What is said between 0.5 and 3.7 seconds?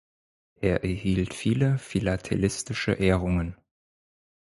Er erhielt viele philatelistische Ehrungen.